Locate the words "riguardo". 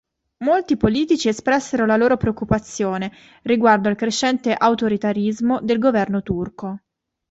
3.43-3.87